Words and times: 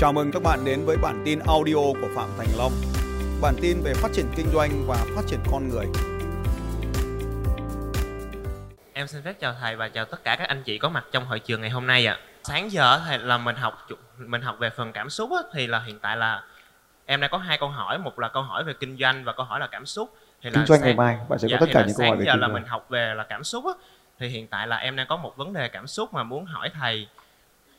Chào 0.00 0.12
mừng 0.12 0.30
các 0.32 0.42
bạn 0.42 0.64
đến 0.64 0.84
với 0.86 0.96
bản 0.96 1.22
tin 1.24 1.38
audio 1.46 1.74
của 1.74 2.08
Phạm 2.16 2.28
Thành 2.38 2.46
Long. 2.58 2.72
Bản 3.42 3.54
tin 3.62 3.82
về 3.84 3.94
phát 3.94 4.08
triển 4.12 4.26
kinh 4.36 4.46
doanh 4.52 4.70
và 4.86 4.96
phát 5.16 5.22
triển 5.26 5.40
con 5.50 5.68
người. 5.68 5.86
Em 8.92 9.06
xin 9.06 9.22
phép 9.22 9.40
chào 9.40 9.54
thầy 9.60 9.76
và 9.76 9.88
chào 9.88 10.04
tất 10.04 10.24
cả 10.24 10.36
các 10.36 10.48
anh 10.48 10.62
chị 10.62 10.78
có 10.78 10.88
mặt 10.88 11.04
trong 11.12 11.24
hội 11.24 11.38
trường 11.38 11.60
ngày 11.60 11.70
hôm 11.70 11.86
nay 11.86 12.06
ạ. 12.06 12.18
Sáng 12.42 12.72
giờ 12.72 13.00
thầy 13.06 13.18
là 13.18 13.38
mình 13.38 13.56
học 13.56 13.88
mình 14.18 14.42
học 14.42 14.56
về 14.58 14.70
phần 14.70 14.92
cảm 14.92 15.10
xúc 15.10 15.30
á, 15.32 15.42
thì 15.52 15.66
là 15.66 15.80
hiện 15.80 15.98
tại 15.98 16.16
là 16.16 16.42
em 17.06 17.20
đang 17.20 17.30
có 17.30 17.38
hai 17.38 17.58
câu 17.58 17.68
hỏi, 17.68 17.98
một 17.98 18.18
là 18.18 18.28
câu 18.28 18.42
hỏi 18.42 18.64
về 18.64 18.72
kinh 18.80 18.96
doanh 19.00 19.24
và 19.24 19.32
câu 19.32 19.46
hỏi 19.46 19.60
là 19.60 19.66
cảm 19.66 19.86
xúc. 19.86 20.16
Thì 20.42 20.50
là 20.50 20.54
kinh 20.54 20.66
doanh 20.66 20.80
ngày 20.80 20.90
sáng- 20.90 20.96
mai 20.96 21.18
bạn 21.28 21.38
sẽ 21.38 21.48
dạ, 21.48 21.56
có 21.60 21.66
tất 21.66 21.72
cả 21.74 21.84
những 21.86 21.96
câu 21.98 22.06
hỏi 22.06 22.16
sáng 22.16 22.18
về 22.18 22.24
giờ 22.24 22.32
kinh 22.32 22.40
là 22.40 22.46
doanh 22.46 22.54
mình 22.54 22.64
học 22.64 22.86
về 22.88 23.14
là 23.14 23.24
cảm 23.24 23.44
xúc 23.44 23.64
á, 23.66 23.72
thì 24.18 24.28
hiện 24.28 24.46
tại 24.46 24.66
là 24.66 24.76
em 24.76 24.96
đang 24.96 25.06
có 25.06 25.16
một 25.16 25.36
vấn 25.36 25.52
đề 25.52 25.68
cảm 25.68 25.86
xúc 25.86 26.14
mà 26.14 26.22
muốn 26.22 26.44
hỏi 26.44 26.70
thầy. 26.80 27.08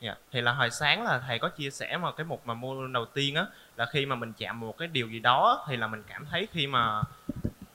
Dạ, 0.02 0.16
Thì 0.32 0.42
là 0.42 0.52
hồi 0.52 0.70
sáng 0.70 1.04
là 1.04 1.20
thầy 1.28 1.40
có 1.40 1.50
chia 1.50 1.70
sẻ 1.70 1.98
mà 1.98 2.12
cái 2.12 2.26
mục 2.26 2.48
mà 2.48 2.54
mua 2.54 2.88
đầu 2.88 3.06
tiên 3.06 3.36
á 3.36 3.46
là 3.78 3.86
khi 3.86 4.06
mà 4.06 4.16
mình 4.16 4.34
chạm 4.38 4.60
một 4.60 4.78
cái 4.78 4.88
điều 4.88 5.08
gì 5.08 5.20
đó 5.20 5.66
thì 5.68 5.78
là 5.78 5.88
mình 5.88 6.04
cảm 6.08 6.26
thấy 6.26 6.48
khi 6.52 6.68
mà 6.68 7.02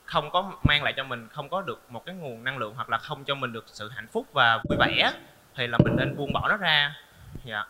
không 0.04 0.30
có 0.30 0.52
mang 0.62 0.82
lại 0.82 0.92
cho 0.96 1.04
mình 1.04 1.28
không 1.28 1.48
có 1.48 1.62
được 1.62 1.80
một 1.88 2.06
cái 2.06 2.14
nguồn 2.14 2.44
năng 2.44 2.58
lượng 2.58 2.74
hoặc 2.74 2.90
là 2.90 2.98
không 2.98 3.24
cho 3.24 3.34
mình 3.34 3.52
được 3.52 3.64
sự 3.66 3.88
hạnh 3.88 4.06
phúc 4.12 4.26
và 4.32 4.60
vui 4.68 4.78
vẻ 4.78 5.12
thì 5.54 5.66
là 5.66 5.78
mình 5.84 5.96
nên 5.96 6.16
buông 6.16 6.32
bỏ 6.32 6.48
nó 6.48 6.56
ra. 6.56 6.94
Dạ. 7.44 7.64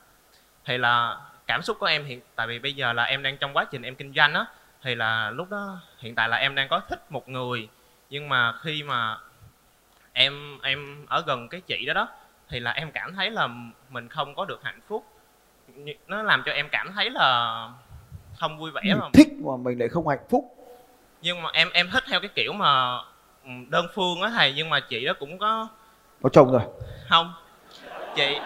Thì 0.64 0.78
là 0.78 1.20
cảm 1.46 1.62
xúc 1.62 1.76
của 1.80 1.86
em 1.86 2.04
hiện 2.04 2.20
tại 2.34 2.46
vì 2.46 2.58
bây 2.58 2.72
giờ 2.72 2.92
là 2.92 3.04
em 3.04 3.22
đang 3.22 3.36
trong 3.36 3.56
quá 3.56 3.64
trình 3.64 3.82
em 3.82 3.94
kinh 3.94 4.12
doanh 4.12 4.34
á 4.34 4.44
thì 4.82 4.94
là 4.94 5.30
lúc 5.30 5.50
đó 5.50 5.80
hiện 5.98 6.14
tại 6.14 6.28
là 6.28 6.36
em 6.36 6.54
đang 6.54 6.68
có 6.68 6.80
thích 6.80 7.12
một 7.12 7.28
người 7.28 7.68
nhưng 8.10 8.28
mà 8.28 8.52
khi 8.62 8.82
mà 8.82 9.18
em 10.12 10.58
em 10.62 11.06
ở 11.06 11.22
gần 11.26 11.48
cái 11.48 11.60
chị 11.60 11.86
đó 11.86 11.94
đó 11.94 12.08
thì 12.48 12.60
là 12.60 12.70
em 12.70 12.90
cảm 12.90 13.14
thấy 13.14 13.30
là 13.30 13.48
mình 13.88 14.08
không 14.08 14.34
có 14.34 14.44
được 14.44 14.60
hạnh 14.62 14.80
phúc. 14.88 15.04
Nó 16.06 16.22
làm 16.22 16.42
cho 16.46 16.52
em 16.52 16.68
cảm 16.72 16.92
thấy 16.92 17.10
là 17.10 17.68
không 18.38 18.58
vui 18.58 18.70
vẻ 18.70 18.80
mình 18.84 18.98
mà 18.98 19.08
thích 19.12 19.28
mà 19.44 19.56
mình 19.56 19.78
lại 19.78 19.88
không 19.88 20.08
hạnh 20.08 20.26
phúc. 20.30 20.44
Nhưng 21.22 21.42
mà 21.42 21.50
em 21.52 21.68
em 21.72 21.90
thích 21.90 22.04
theo 22.08 22.20
cái 22.20 22.30
kiểu 22.34 22.52
mà 22.52 22.98
ừ, 23.44 23.50
đơn 23.68 23.86
phương 23.94 24.20
á 24.20 24.30
thầy 24.34 24.52
nhưng 24.56 24.70
mà 24.70 24.80
chị 24.80 25.06
đó 25.06 25.12
cũng 25.18 25.38
có 25.38 25.68
có 26.22 26.28
chồng 26.28 26.52
rồi. 26.52 26.62
Không. 27.08 27.32
Chị 28.16 28.38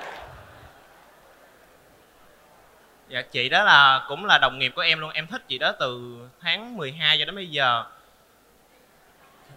dạ 3.08 3.22
chị 3.22 3.48
đó 3.48 3.64
là 3.64 4.04
cũng 4.08 4.24
là 4.24 4.38
đồng 4.38 4.58
nghiệp 4.58 4.72
của 4.76 4.82
em 4.82 5.00
luôn. 5.00 5.10
Em 5.10 5.26
thích 5.26 5.42
chị 5.48 5.58
đó 5.58 5.72
từ 5.80 6.18
tháng 6.40 6.76
12 6.76 7.18
cho 7.18 7.24
đến 7.24 7.34
bây 7.34 7.46
giờ 7.46 7.84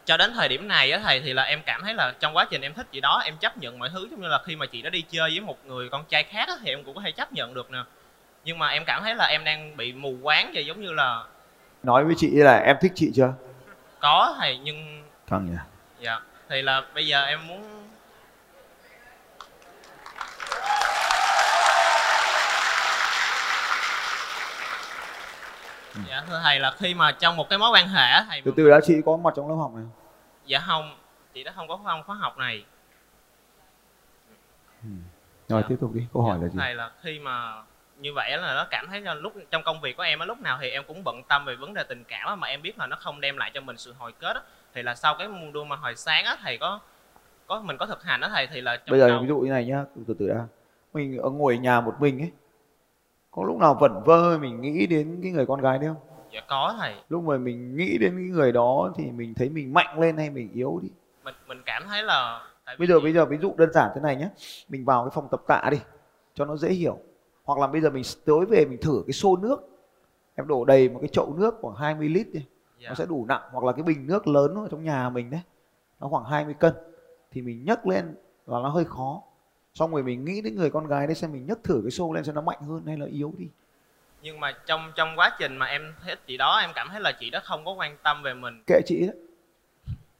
cho 0.05 0.17
đến 0.17 0.33
thời 0.33 0.47
điểm 0.47 0.67
này 0.67 0.91
á 0.91 0.99
thầy 1.03 1.19
thì 1.19 1.33
là 1.33 1.43
em 1.43 1.61
cảm 1.65 1.81
thấy 1.83 1.93
là 1.93 2.13
trong 2.19 2.35
quá 2.35 2.45
trình 2.49 2.61
em 2.61 2.73
thích 2.73 2.87
chị 2.91 3.01
đó 3.01 3.21
em 3.25 3.37
chấp 3.37 3.57
nhận 3.57 3.79
mọi 3.79 3.89
thứ. 3.93 4.07
Giống 4.11 4.21
như 4.21 4.27
là 4.27 4.39
khi 4.45 4.55
mà 4.55 4.65
chị 4.65 4.81
đó 4.81 4.89
đi 4.89 5.01
chơi 5.01 5.29
với 5.29 5.39
một 5.39 5.65
người 5.65 5.89
con 5.89 6.05
trai 6.09 6.23
khác 6.23 6.47
á, 6.47 6.55
thì 6.63 6.71
em 6.71 6.83
cũng 6.83 6.95
có 6.95 7.01
thể 7.01 7.11
chấp 7.11 7.33
nhận 7.33 7.53
được 7.53 7.71
nè. 7.71 7.79
Nhưng 8.45 8.59
mà 8.59 8.67
em 8.67 8.83
cảm 8.85 9.03
thấy 9.03 9.15
là 9.15 9.25
em 9.25 9.43
đang 9.43 9.77
bị 9.77 9.93
mù 9.93 10.15
quáng 10.21 10.51
và 10.53 10.61
giống 10.61 10.81
như 10.81 10.93
là 10.93 11.23
nói 11.83 12.03
với 12.03 12.15
chị 12.17 12.29
là 12.31 12.57
em 12.57 12.77
thích 12.81 12.91
chị 12.95 13.11
chưa? 13.15 13.33
Có 13.99 14.35
thầy 14.39 14.57
nhưng 14.57 15.03
thằng 15.27 15.45
nhỉ. 15.45 15.57
Dạ 15.99 16.19
thì 16.49 16.61
là 16.61 16.81
bây 16.93 17.07
giờ 17.07 17.25
em 17.25 17.47
muốn 17.47 17.82
dạ 26.09 26.23
thưa 26.29 26.39
thầy 26.43 26.59
là 26.59 26.71
khi 26.77 26.93
mà 26.93 27.11
trong 27.11 27.35
một 27.37 27.49
cái 27.49 27.59
mối 27.59 27.69
quan 27.73 27.87
hệ 27.87 28.21
thầy 28.29 28.41
từ 28.41 28.53
từ 28.57 28.69
đã 28.69 28.79
chị 28.83 29.01
có 29.05 29.17
mặt 29.17 29.33
trong 29.35 29.49
lớp 29.49 29.55
học 29.55 29.71
này 29.75 29.85
dạ 30.45 30.59
không 30.59 30.97
chị 31.33 31.43
đã 31.43 31.51
không 31.55 31.67
có 31.67 31.79
không 31.85 32.03
khóa 32.03 32.15
học 32.15 32.37
này. 32.37 32.65
Rồi 35.49 35.61
Dạ. 35.61 35.67
tiếp 35.69 35.75
tục 35.81 35.93
đi 35.93 36.07
câu 36.13 36.23
hỏi 36.23 36.37
là 36.41 36.47
gì? 36.47 36.59
thầy 36.59 36.75
là 36.75 36.91
khi 37.01 37.19
mà 37.19 37.63
như 37.97 38.13
vậy 38.13 38.37
là 38.37 38.53
nó 38.55 38.65
cảm 38.71 38.87
thấy 38.89 39.01
là 39.01 39.13
lúc 39.13 39.33
trong 39.51 39.63
công 39.63 39.81
việc 39.81 39.97
của 39.97 40.03
em 40.03 40.19
á 40.19 40.25
lúc 40.25 40.39
nào 40.41 40.57
thì 40.61 40.69
em 40.69 40.83
cũng 40.87 41.03
bận 41.03 41.21
tâm 41.29 41.45
về 41.45 41.55
vấn 41.55 41.73
đề 41.73 41.83
tình 41.83 42.03
cảm 42.07 42.27
á, 42.27 42.35
mà 42.35 42.47
em 42.47 42.61
biết 42.61 42.77
là 42.79 42.87
nó 42.87 42.95
không 42.99 43.21
đem 43.21 43.37
lại 43.37 43.51
cho 43.53 43.61
mình 43.61 43.77
sự 43.77 43.93
hồi 43.99 44.11
kết 44.19 44.35
á. 44.35 44.41
Thì 44.73 44.83
là 44.83 44.95
sau 44.95 45.15
cái 45.19 45.27
môn 45.27 45.51
đua 45.53 45.63
mà 45.63 45.75
hồi 45.75 45.95
sáng 45.95 46.25
á 46.25 46.37
thầy 46.43 46.57
có 46.57 46.79
có 47.47 47.59
mình 47.61 47.77
có 47.77 47.85
thực 47.85 48.03
hành 48.03 48.21
á 48.21 48.29
thầy 48.29 48.47
thì 48.47 48.61
là 48.61 48.77
bây 48.89 48.99
giờ 48.99 49.07
đầu- 49.09 49.21
ví 49.21 49.27
dụ 49.27 49.39
như 49.39 49.51
này 49.51 49.65
nhá 49.65 49.83
từ 50.07 50.15
từ 50.19 50.27
đã. 50.29 50.45
Mình 50.93 51.17
ở 51.17 51.29
ngồi 51.29 51.55
ở 51.55 51.59
nhà 51.59 51.81
một 51.81 51.95
mình 51.99 52.19
ấy 52.21 52.31
có 53.35 53.43
lúc 53.43 53.57
nào 53.57 53.77
vẩn 53.79 54.03
vơ 54.05 54.37
mình 54.37 54.61
nghĩ 54.61 54.87
đến 54.87 55.19
cái 55.23 55.31
người 55.31 55.45
con 55.45 55.61
gái 55.61 55.79
đấy 55.79 55.87
không? 55.87 56.23
Dạ 56.33 56.41
có 56.49 56.75
thầy. 56.79 56.95
Lúc 57.09 57.23
mà 57.23 57.37
mình 57.37 57.77
nghĩ 57.77 57.97
đến 57.97 58.15
cái 58.15 58.27
người 58.27 58.51
đó 58.51 58.91
thì 58.95 59.11
mình 59.11 59.33
thấy 59.33 59.49
mình 59.49 59.73
mạnh 59.73 59.99
lên 59.99 60.17
hay 60.17 60.29
mình 60.29 60.49
yếu 60.53 60.79
đi? 60.81 60.89
Mình 61.23 61.35
mình 61.47 61.61
cảm 61.65 61.83
thấy 61.87 62.03
là 62.03 62.41
tại 62.65 62.75
bây 62.79 62.87
giờ 62.87 62.99
bây 62.99 63.13
giờ 63.13 63.25
ví 63.25 63.37
dụ 63.37 63.53
đơn 63.57 63.73
giản 63.73 63.91
thế 63.95 64.01
này 64.01 64.15
nhé 64.15 64.29
mình 64.69 64.85
vào 64.85 65.03
cái 65.03 65.11
phòng 65.15 65.27
tập 65.31 65.41
tạ 65.47 65.69
đi 65.71 65.77
cho 66.33 66.45
nó 66.45 66.55
dễ 66.55 66.69
hiểu. 66.69 66.97
Hoặc 67.43 67.59
là 67.59 67.67
bây 67.67 67.81
giờ 67.81 67.89
mình 67.89 68.03
tối 68.25 68.45
về 68.45 68.65
mình 68.65 68.79
thử 68.81 69.03
cái 69.07 69.13
xô 69.13 69.37
nước. 69.37 69.69
Em 70.35 70.47
đổ 70.47 70.65
đầy 70.65 70.89
một 70.89 70.99
cái 71.01 71.09
chậu 71.09 71.33
nước 71.37 71.55
khoảng 71.61 71.75
20 71.75 72.09
lít 72.09 72.27
đi. 72.33 72.45
Dạ, 72.79 72.89
nó 72.89 72.95
sẽ 72.95 73.05
đủ 73.05 73.25
nặng. 73.25 73.41
Hoặc 73.51 73.63
là 73.63 73.71
cái 73.71 73.83
bình 73.83 74.07
nước 74.07 74.27
lớn 74.27 74.55
ở 74.55 74.67
trong 74.71 74.83
nhà 74.83 75.09
mình 75.09 75.29
đấy 75.29 75.41
nó 75.99 76.07
khoảng 76.07 76.25
20 76.25 76.53
cân. 76.53 76.73
Thì 77.31 77.41
mình 77.41 77.63
nhấc 77.65 77.87
lên 77.87 78.15
và 78.45 78.59
nó 78.59 78.69
hơi 78.69 78.85
khó 78.85 79.21
xong 79.73 79.91
rồi 79.91 80.03
mình 80.03 80.25
nghĩ 80.25 80.41
đến 80.41 80.55
người 80.55 80.69
con 80.69 80.87
gái 80.87 81.07
đấy 81.07 81.15
xem 81.15 81.31
mình 81.31 81.45
nhấc 81.45 81.63
thử 81.63 81.81
cái 81.83 81.91
xô 81.91 82.13
lên 82.13 82.23
xem 82.23 82.35
nó 82.35 82.41
mạnh 82.41 82.61
hơn 82.61 82.83
hay 82.85 82.97
là 82.97 83.05
yếu 83.05 83.33
đi. 83.37 83.47
Nhưng 84.21 84.39
mà 84.39 84.51
trong 84.65 84.91
trong 84.95 85.13
quá 85.15 85.35
trình 85.39 85.57
mà 85.57 85.65
em 85.65 85.93
thích 86.05 86.19
chị 86.27 86.37
đó 86.37 86.57
em 86.61 86.69
cảm 86.75 86.87
thấy 86.89 87.01
là 87.01 87.11
chị 87.19 87.29
đó 87.29 87.39
không 87.43 87.65
có 87.65 87.71
quan 87.71 87.97
tâm 88.03 88.23
về 88.23 88.33
mình. 88.33 88.63
Kệ 88.67 88.81
chị 88.85 88.99
đấy. 88.99 89.15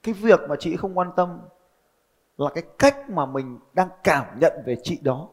Cái 0.03 0.13
việc 0.13 0.39
mà 0.49 0.55
chị 0.59 0.75
không 0.75 0.97
quan 0.97 1.09
tâm 1.15 1.39
là 2.37 2.49
cái 2.55 2.63
cách 2.79 3.09
mà 3.09 3.25
mình 3.25 3.59
đang 3.73 3.89
cảm 4.03 4.39
nhận 4.39 4.53
về 4.65 4.75
chị 4.83 4.99
đó. 5.01 5.27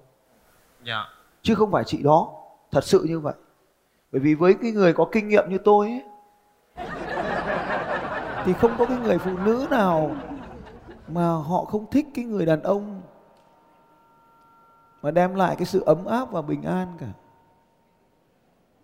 Dạ. 0.84 1.04
Chứ 1.42 1.54
không 1.54 1.70
phải 1.70 1.84
chị 1.86 2.03
đó. 2.03 2.30
Thật 2.72 2.84
sự 2.84 3.04
như 3.09 3.20
vậy. 3.20 3.34
Bởi 4.12 4.20
vì 4.20 4.34
với 4.34 4.54
cái 4.62 4.72
người 4.72 4.92
có 4.92 5.09
kinh 5.12 5.28
nghiệm 5.28 5.44
như 5.48 5.59
tôi 5.64 5.86
ấy, 5.86 6.03
thì 8.44 8.53
không 8.53 8.75
có 8.78 8.86
cái 8.86 8.97
người 8.97 9.19
phụ 9.19 9.30
nữ 9.44 9.66
nào 9.70 10.16
mà 11.09 11.22
họ 11.22 11.64
không 11.64 11.91
thích 11.91 12.06
cái 12.14 12.25
người 12.25 12.47
đàn 12.47 12.62
ông 12.62 13.00
mà 15.03 15.11
đem 15.11 15.34
lại 15.34 15.56
cái 15.56 15.65
sự 15.66 15.83
ấm 15.87 16.06
áp 16.06 16.31
và 16.31 16.43
bình 16.43 16.62
an 16.62 16.97
cả. 17.00 17.06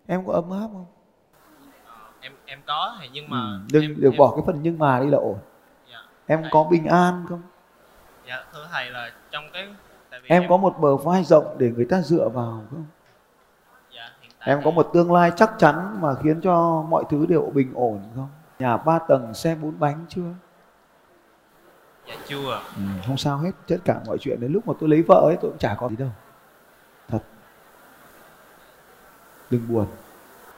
Em 0.07 0.25
có 0.27 0.33
ấm 0.33 0.51
áp 0.51 0.67
không? 0.73 0.85
Em 2.21 2.31
em 2.45 2.59
có 2.65 2.95
thầy 2.99 3.09
nhưng 3.13 3.29
mà 3.29 3.37
ừ, 3.41 3.59
đừng 3.71 3.83
em, 3.83 3.95
đừng 3.97 4.11
em, 4.13 4.17
bỏ 4.17 4.31
cái 4.35 4.43
phần 4.45 4.59
nhưng 4.61 4.79
mà 4.79 4.99
đi 4.99 5.07
là 5.09 5.17
ổn. 5.17 5.37
Dạ, 5.91 5.97
em 6.27 6.43
có 6.51 6.63
bình 6.63 6.85
an 6.85 7.25
không? 7.29 7.41
Dạ 8.27 8.43
thưa 8.53 8.67
thầy 8.71 8.89
là 8.91 9.11
trong 9.31 9.43
cái 9.53 9.67
tại 10.09 10.19
vì 10.23 10.29
em 10.29 10.43
có 10.49 10.57
một 10.57 10.79
bờ 10.79 10.95
vai 10.95 11.23
rộng 11.23 11.55
để 11.57 11.71
người 11.75 11.85
ta 11.89 12.01
dựa 12.01 12.29
vào 12.29 12.63
không? 12.69 12.85
Dạ, 13.95 14.09
hiện 14.21 14.31
tại 14.39 14.49
em 14.49 14.61
có 14.63 14.71
thì- 14.71 14.75
một 14.75 14.89
tương 14.93 15.13
lai 15.13 15.31
chắc 15.35 15.51
chắn 15.57 16.01
mà 16.01 16.13
khiến 16.23 16.41
cho 16.41 16.85
mọi 16.89 17.03
thứ 17.09 17.25
đều 17.25 17.51
bình 17.53 17.71
ổn 17.73 18.01
không? 18.15 18.29
Nhà 18.59 18.77
ba 18.77 18.99
tầng 18.99 19.33
xe 19.33 19.55
bốn 19.55 19.79
bánh 19.79 20.05
chưa 20.09 20.33
dạ 22.07 22.15
chưa. 22.27 22.61
Ừ, 22.75 22.81
không 23.07 23.17
sao 23.17 23.37
hết 23.37 23.51
tất 23.67 23.77
cả 23.85 23.99
mọi 24.05 24.17
chuyện 24.21 24.39
đến 24.41 24.53
lúc 24.53 24.67
mà 24.67 24.73
tôi 24.79 24.89
lấy 24.89 25.01
vợ 25.07 25.21
ấy 25.25 25.37
tôi 25.41 25.51
cũng 25.51 25.57
chả 25.59 25.75
có 25.79 25.89
gì 25.89 25.95
đâu. 25.95 26.09
Thật. 27.07 27.19
Đừng 29.49 29.67
buồn. 29.67 29.87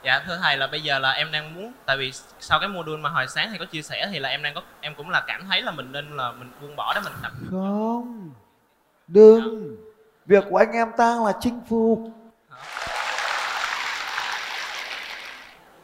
Dạ 0.04 0.24
thưa 0.28 0.40
thầy 0.42 0.58
là 0.58 0.68
bây 0.68 0.82
giờ 0.82 1.00
là 1.00 1.12
em 1.12 1.32
đang 1.32 1.56
muốn 1.56 1.74
tại 1.86 1.98
vì 1.98 2.12
sau 2.40 2.60
cái 2.60 2.70
module 2.70 3.02
mà 3.02 3.10
hồi 3.10 3.28
sáng 3.28 3.50
thầy 3.50 3.58
có 3.58 3.66
chia 3.66 3.82
sẻ 3.82 4.10
thì 4.12 4.20
là 4.20 4.30
em 4.30 4.44
đang 4.44 4.54
có 4.56 4.62
em 4.82 4.94
cũng 4.98 5.10
là 5.10 5.24
cảm 5.28 5.48
thấy 5.48 5.62
là 5.62 5.72
mình 5.72 5.92
nên 5.92 6.18
là 6.18 6.32
mình 6.32 6.52
buông 6.62 6.76
bỏ 6.76 6.94
để 6.96 7.02
mình 7.04 7.14
tập. 7.24 7.32
Không. 7.52 8.30
Đừng. 9.08 9.78
Việc 10.26 10.44
của 10.50 10.58
anh 10.58 10.72
em 10.72 10.88
ta 10.98 11.16
là 11.26 11.34
chinh 11.40 11.62
phục. 11.70 12.00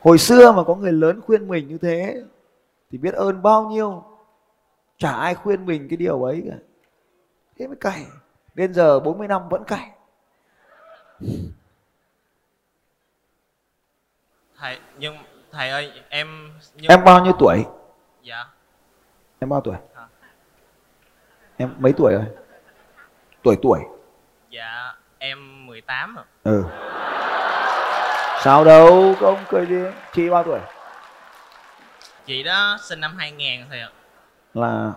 Hồi 0.02 0.18
xưa 0.18 0.52
mà 0.52 0.64
có 0.64 0.76
người 0.76 0.92
lớn 0.92 1.22
khuyên 1.26 1.48
mình 1.48 1.68
như 1.68 1.78
thế 1.82 2.16
thì 2.92 2.98
biết 2.98 3.14
ơn 3.14 3.42
bao 3.42 3.70
nhiêu 3.70 4.04
chả 4.98 5.12
ai 5.12 5.36
khuyên 5.36 5.66
mình 5.66 5.88
cái 5.90 5.98
điều 5.98 6.24
ấy 6.24 6.44
cả. 6.50 6.58
Thế 7.60 7.68
mới 7.68 7.78
cày. 7.82 8.06
Đến 8.54 8.74
giờ 8.74 9.00
40 9.00 9.28
năm 9.28 9.50
vẫn 9.50 9.64
cày. 9.64 9.92
Thầy 14.58 14.80
nhưng 14.98 15.18
thầy 15.52 15.70
ơi 15.70 15.92
em 16.10 16.52
nhưng 16.76 16.92
em 16.92 17.04
bao 17.04 17.24
nhiêu 17.24 17.34
tuổi? 17.40 17.66
Dạ. 18.24 18.46
Em 19.40 19.50
bao 19.50 19.62
tuổi? 19.62 19.76
Hả? 19.96 20.08
em 21.58 21.76
mấy 21.78 21.94
tuổi 21.98 22.14
rồi? 22.14 22.26
Tuổi 23.44 23.56
tuổi? 23.62 23.80
Dạ 24.50 24.96
em 25.18 25.66
18 25.66 26.16
rồi 26.16 26.26
ừ. 26.44 26.64
Sao 28.44 28.66
đâu 28.66 29.16
có 29.20 29.28
ông 29.28 29.46
cười 29.50 29.66
gì. 29.66 29.82
Chị 30.14 30.30
bao 30.30 30.44
tuổi? 30.44 30.60
Chị 32.26 32.44
đó 32.44 32.78
sinh 32.82 33.00
năm 33.00 33.16
2000 33.18 33.66
thầy 33.70 33.80
ạ 33.82 33.90
là 34.56 34.92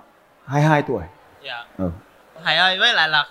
22 0.46 0.82
tuổi. 0.82 1.02
Dạ. 1.42 1.64
Ừ. 1.78 1.90
thầy 2.44 2.56
ơi 2.56 2.78
với 2.78 2.94
lại 2.94 3.08
là 3.08 3.28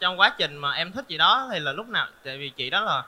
trong 0.00 0.20
quá 0.20 0.34
trình 0.38 0.56
mà 0.56 0.72
em 0.72 0.92
thích 0.92 1.04
chị 1.08 1.18
đó 1.18 1.48
thì 1.52 1.58
là 1.58 1.72
lúc 1.72 1.88
nào 1.88 2.06
tại 2.24 2.38
vì 2.38 2.50
chị 2.50 2.70
đó 2.70 2.80
là 2.80 3.02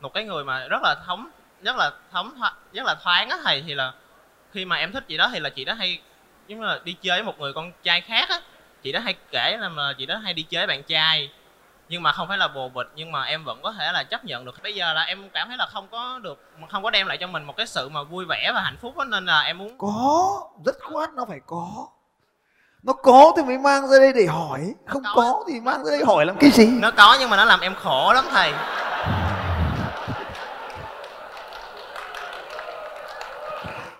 một 0.00 0.14
cái 0.14 0.24
người 0.24 0.44
mà 0.44 0.66
rất 0.68 0.82
là 0.82 0.96
thống 1.06 1.30
rất 1.62 1.76
là 1.76 1.90
thống 2.12 2.40
rất 2.72 2.86
là 2.86 2.94
thoáng 3.02 3.28
á 3.30 3.36
thầy 3.44 3.62
thì 3.66 3.74
là 3.74 3.92
khi 4.52 4.64
mà 4.64 4.76
em 4.76 4.92
thích 4.92 5.04
chị 5.08 5.16
đó 5.16 5.30
thì 5.32 5.40
là 5.40 5.50
chị 5.50 5.64
đó 5.64 5.74
hay 5.74 6.00
giống 6.46 6.60
như 6.60 6.66
là 6.66 6.78
đi 6.84 6.92
chơi 6.92 7.18
với 7.18 7.24
một 7.24 7.38
người 7.38 7.52
con 7.52 7.72
trai 7.82 8.00
khác 8.00 8.28
á. 8.28 8.40
Chị 8.82 8.92
đó 8.92 9.00
hay 9.00 9.14
kể 9.30 9.56
là 9.60 9.68
mà 9.68 9.92
chị 9.98 10.06
đó 10.06 10.16
hay 10.16 10.34
đi 10.34 10.42
chơi 10.42 10.66
với 10.66 10.76
bạn 10.76 10.82
trai 10.82 11.30
nhưng 11.88 12.02
mà 12.02 12.12
không 12.12 12.28
phải 12.28 12.38
là 12.38 12.48
bồ 12.48 12.68
bịch 12.68 12.88
nhưng 12.94 13.12
mà 13.12 13.22
em 13.22 13.44
vẫn 13.44 13.62
có 13.62 13.72
thể 13.72 13.92
là 13.92 14.04
chấp 14.04 14.24
nhận 14.24 14.44
được. 14.44 14.62
Bây 14.62 14.74
giờ 14.74 14.92
là 14.92 15.02
em 15.02 15.30
cảm 15.30 15.48
thấy 15.48 15.56
là 15.56 15.66
không 15.66 15.88
có 15.90 16.18
được 16.18 16.44
không 16.70 16.82
có 16.82 16.90
đem 16.90 17.06
lại 17.06 17.18
cho 17.18 17.26
mình 17.26 17.44
một 17.44 17.56
cái 17.56 17.66
sự 17.66 17.88
mà 17.88 18.02
vui 18.02 18.24
vẻ 18.24 18.52
và 18.54 18.60
hạnh 18.60 18.76
phúc 18.80 18.96
đó, 18.96 19.04
nên 19.04 19.26
là 19.26 19.40
em 19.40 19.58
muốn 19.58 19.78
có 19.78 20.40
rất 20.66 20.76
khoát 20.80 21.10
nó 21.14 21.24
phải 21.28 21.40
có 21.46 21.86
nó 22.82 22.92
có 22.92 23.32
thì 23.36 23.42
mới 23.42 23.58
mang 23.58 23.88
ra 23.88 23.98
đây 23.98 24.12
để 24.12 24.26
hỏi. 24.26 24.74
Không 24.86 25.02
có, 25.04 25.12
có 25.16 25.44
thì 25.48 25.60
mang 25.60 25.84
ra 25.84 25.90
đây 25.90 26.04
hỏi 26.04 26.26
làm 26.26 26.36
cái 26.36 26.50
gì? 26.50 26.66
Nó 26.66 26.90
có 26.96 27.16
nhưng 27.20 27.30
mà 27.30 27.36
nó 27.36 27.44
làm 27.44 27.60
em 27.60 27.74
khổ 27.74 28.12
lắm 28.12 28.24
thầy. 28.30 28.52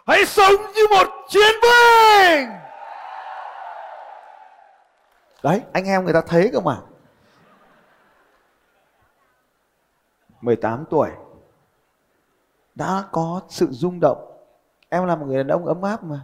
Hãy 0.06 0.26
sống 0.26 0.54
như 0.74 0.86
một 0.90 1.08
chiến 1.28 1.52
binh! 1.62 2.48
Đấy 5.42 5.62
anh 5.72 5.84
em 5.84 6.04
người 6.04 6.14
ta 6.14 6.20
thấy 6.26 6.50
cơ 6.52 6.60
mà. 6.60 6.76
18 10.40 10.84
tuổi. 10.90 11.10
Đã 12.74 13.04
có 13.12 13.40
sự 13.48 13.66
rung 13.70 14.00
động. 14.00 14.32
Em 14.88 15.06
là 15.06 15.16
một 15.16 15.26
người 15.26 15.36
đàn 15.36 15.48
ông 15.48 15.66
ấm 15.66 15.82
áp 15.82 16.04
mà. 16.04 16.20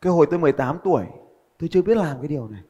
Cái 0.00 0.12
hồi 0.12 0.26
tôi 0.30 0.38
18 0.38 0.78
tuổi 0.84 1.04
tôi 1.60 1.68
chưa 1.68 1.82
biết 1.82 1.96
làm 1.96 2.18
cái 2.18 2.28
điều 2.28 2.48
này. 2.48 2.60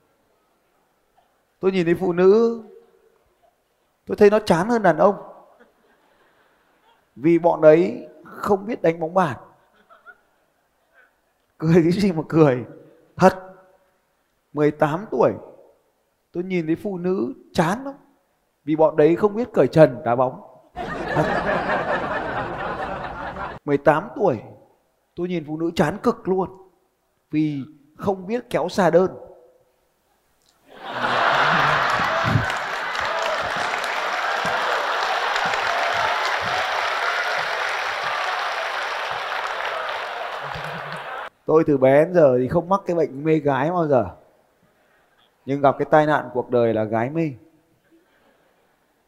Tôi 1.60 1.72
nhìn 1.72 1.84
thấy 1.84 1.94
phụ 1.94 2.12
nữ, 2.12 2.62
tôi 4.06 4.16
thấy 4.16 4.30
nó 4.30 4.38
chán 4.38 4.68
hơn 4.68 4.82
đàn 4.82 4.98
ông. 4.98 5.14
Vì 7.16 7.38
bọn 7.38 7.60
đấy 7.60 8.08
không 8.24 8.66
biết 8.66 8.82
đánh 8.82 9.00
bóng 9.00 9.14
bàn. 9.14 9.36
Cười 11.58 11.82
cái 11.82 11.92
gì 11.92 12.12
mà 12.12 12.22
cười. 12.28 12.64
Thật 13.16 13.38
18 14.52 15.06
tuổi, 15.10 15.32
tôi 16.32 16.44
nhìn 16.44 16.66
thấy 16.66 16.76
phụ 16.76 16.98
nữ 16.98 17.34
chán 17.52 17.84
lắm. 17.84 17.94
Vì 18.64 18.76
bọn 18.76 18.96
đấy 18.96 19.16
không 19.16 19.34
biết 19.34 19.48
cởi 19.52 19.66
trần, 19.68 20.02
đá 20.04 20.16
bóng. 20.16 20.40
Thật. 21.14 21.24
18 23.64 24.08
tuổi, 24.16 24.42
tôi 25.14 25.28
nhìn 25.28 25.44
phụ 25.46 25.56
nữ 25.56 25.70
chán 25.74 25.98
cực 26.02 26.28
luôn. 26.28 26.50
Vì 27.30 27.64
không 28.00 28.26
biết 28.26 28.50
kéo 28.50 28.68
xà 28.68 28.90
đơn. 28.90 29.16
Tôi 41.46 41.64
từ 41.66 41.78
bé 41.78 42.04
đến 42.04 42.14
giờ 42.14 42.36
thì 42.38 42.48
không 42.48 42.68
mắc 42.68 42.80
cái 42.86 42.96
bệnh 42.96 43.24
mê 43.24 43.38
gái 43.38 43.70
bao 43.70 43.88
giờ. 43.88 44.06
Nhưng 45.46 45.60
gặp 45.60 45.74
cái 45.78 45.86
tai 45.90 46.06
nạn 46.06 46.30
cuộc 46.32 46.50
đời 46.50 46.74
là 46.74 46.84
gái 46.84 47.10
mê. 47.10 47.30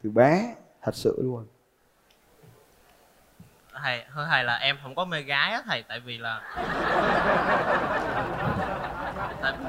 Từ 0.03 0.09
bé, 0.09 0.55
thật 0.81 0.95
sự 0.95 1.15
luôn. 1.21 1.47
Thầy 3.73 4.03
thưa 4.15 4.27
thầy 4.29 4.43
là 4.43 4.55
em 4.55 4.77
không 4.83 4.95
có 4.95 5.05
mê 5.05 5.21
gái 5.21 5.51
á 5.51 5.61
thầy, 5.65 5.83
tại 5.89 5.99
vì 5.99 6.17
là 6.17 6.41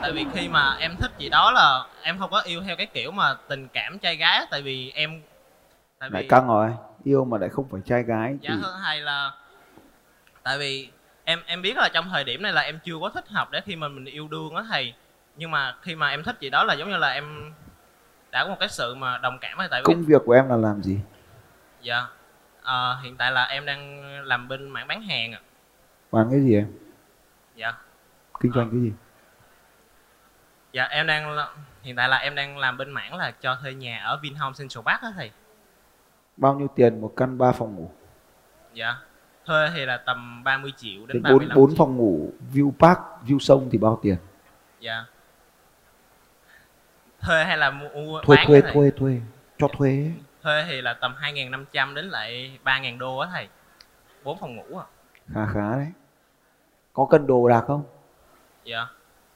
tại, 0.04 0.12
vì 0.12 0.26
khi 0.34 0.48
mà 0.48 0.76
em 0.80 0.96
thích 0.96 1.10
gì 1.18 1.28
đó 1.28 1.52
là 1.52 1.86
em 2.02 2.18
không 2.18 2.30
có 2.30 2.40
yêu 2.40 2.62
theo 2.62 2.76
cái 2.76 2.86
kiểu 2.86 3.10
mà 3.10 3.34
tình 3.48 3.68
cảm 3.68 3.98
trai 3.98 4.16
gái 4.16 4.46
tại 4.50 4.62
vì 4.62 4.92
em 4.94 5.22
tại 5.98 6.10
vì 6.10 6.14
lại 6.14 6.26
căng 6.28 6.48
rồi 6.48 6.70
yêu 7.04 7.24
mà 7.24 7.38
lại 7.38 7.48
không 7.48 7.68
phải 7.70 7.80
trai 7.84 8.02
gái 8.02 8.36
dạ 8.40 8.50
thì... 8.50 8.60
thưa 8.62 8.80
thầy 8.84 9.00
là 9.00 9.32
tại 10.42 10.58
vì 10.58 10.90
em 11.24 11.38
em 11.46 11.62
biết 11.62 11.76
là 11.76 11.88
trong 11.94 12.08
thời 12.10 12.24
điểm 12.24 12.42
này 12.42 12.52
là 12.52 12.60
em 12.60 12.78
chưa 12.84 12.98
có 13.00 13.08
thích 13.08 13.28
hợp 13.28 13.50
để 13.50 13.60
khi 13.64 13.76
mà 13.76 13.88
mình 13.88 14.04
yêu 14.04 14.28
đương 14.28 14.54
á 14.54 14.64
thầy. 14.68 14.94
Nhưng 15.36 15.50
mà 15.50 15.76
khi 15.82 15.94
mà 15.94 16.08
em 16.08 16.22
thích 16.22 16.36
gì 16.40 16.50
đó 16.50 16.64
là 16.64 16.74
giống 16.74 16.90
như 16.90 16.96
là 16.96 17.12
em 17.12 17.52
đã 18.30 18.44
có 18.44 18.50
một 18.50 18.56
cái 18.60 18.68
sự 18.68 18.94
mà 18.94 19.18
đồng 19.18 19.38
cảm 19.40 19.58
hay 19.58 19.68
tại 19.70 19.80
vì 19.80 19.94
công 19.94 20.04
việc 20.04 20.22
của 20.24 20.32
em 20.32 20.48
là 20.48 20.56
làm 20.56 20.82
gì? 20.82 21.00
Dạ 21.82 22.06
à, 22.62 22.96
hiện 23.02 23.16
tại 23.16 23.32
là 23.32 23.44
em 23.44 23.66
đang 23.66 24.02
làm 24.24 24.48
bên 24.48 24.68
mảng 24.68 24.86
bán 24.86 25.02
hàng 25.02 25.32
ạ. 25.32 25.40
Bán 26.12 26.28
cái 26.30 26.40
gì 26.40 26.54
em? 26.54 26.72
Dạ. 27.56 27.72
Kinh 28.40 28.52
doanh 28.52 28.68
à, 28.68 28.70
cái 28.72 28.80
gì 28.80 28.92
dạ 30.74 30.84
em 30.84 31.06
đang 31.06 31.36
hiện 31.82 31.96
tại 31.96 32.08
là 32.08 32.16
em 32.16 32.34
đang 32.34 32.58
làm 32.58 32.76
bên 32.76 32.90
mảng 32.90 33.14
là 33.14 33.30
cho 33.30 33.56
thuê 33.62 33.74
nhà 33.74 34.02
ở 34.04 34.18
Vinhome 34.22 34.54
Central 34.58 34.84
Park 34.84 35.02
á 35.02 35.12
thầy. 35.16 35.30
Bao 36.36 36.54
nhiêu 36.54 36.68
tiền 36.74 37.00
một 37.00 37.12
căn 37.16 37.38
3 37.38 37.52
phòng 37.52 37.76
ngủ? 37.76 37.90
Dạ 38.72 38.96
thuê 39.46 39.70
thì 39.74 39.86
là 39.86 39.96
tầm 39.96 40.44
30 40.44 40.72
triệu 40.76 41.06
đến, 41.06 41.22
đến 41.22 41.22
4, 41.22 41.48
4 41.54 41.70
triệu. 41.70 41.76
phòng 41.76 41.96
ngủ 41.96 42.32
view 42.52 42.72
park 42.78 42.98
view 43.26 43.38
sông 43.38 43.68
thì 43.72 43.78
bao 43.78 43.98
tiền? 44.02 44.16
Dạ. 44.80 45.04
Thuê 47.20 47.44
hay 47.44 47.58
là 47.58 47.70
mua 47.70 48.22
thuê 48.22 48.36
thuê 48.46 48.60
thuê 48.60 48.90
thuê 48.90 49.20
cho 49.58 49.68
thuê. 49.68 50.12
Thuê 50.42 50.64
thì 50.68 50.80
là 50.80 50.94
tầm 50.94 51.14
2.500 51.20 51.94
đến 51.94 52.04
lại 52.04 52.58
3.000 52.64 52.98
đô 52.98 53.18
á 53.18 53.28
thầy. 53.32 53.48
Bốn 54.24 54.38
phòng 54.38 54.56
ngủ 54.56 54.78
à. 54.78 54.86
Khá 55.34 55.46
khá 55.54 55.76
đấy. 55.76 55.92
Có 56.92 57.06
cân 57.10 57.26
đồ 57.26 57.48
đạc 57.48 57.64
không? 57.66 57.82
Dạ 58.64 58.86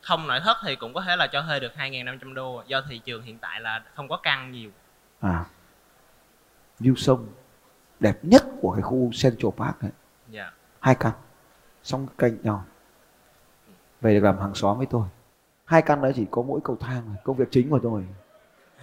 không 0.09 0.27
nội 0.27 0.41
thất 0.45 0.57
thì 0.63 0.77
cũng 0.77 0.95
có 0.95 1.03
thể 1.07 1.17
là 1.17 1.27
cho 1.27 1.43
thuê 1.43 1.61
được 1.61 1.73
2.500 1.77 2.35
đô 2.35 2.63
do 2.67 2.83
thị 2.89 2.99
trường 2.99 3.23
hiện 3.23 3.39
tại 3.39 3.61
là 3.61 3.85
không 3.95 4.09
có 4.09 4.17
căn 4.23 4.53
nhiều. 4.53 4.71
À 5.21 5.45
view 6.81 6.95
sông 6.95 7.27
đẹp 8.01 8.19
nhất 8.23 8.45
của 8.61 8.73
cái 8.73 8.83
khu 8.83 9.11
Central 9.23 9.51
Park 9.57 9.81
ấy. 9.81 9.91
Dạ. 10.29 10.53
Hai 10.81 10.95
căn 10.95 11.13
song 11.83 12.07
cạnh 12.19 12.37
nhau. 12.43 12.65
Về 14.01 14.15
được 14.15 14.25
làm 14.25 14.39
hàng 14.39 14.55
xóm 14.55 14.79
với 14.79 14.87
tôi. 14.87 15.09
Hai 15.65 15.83
căn 15.83 16.03
đó 16.03 16.11
chỉ 16.15 16.27
có 16.31 16.43
mỗi 16.43 16.61
cầu 16.65 16.77
thang 16.81 17.15
công 17.25 17.37
việc 17.37 17.49
chính 17.51 17.71
của 17.71 17.81
tôi. 17.83 18.07